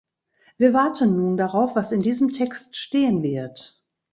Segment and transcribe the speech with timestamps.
[0.57, 3.79] Wir warten nun darauf, was in diesem Text stehen wird.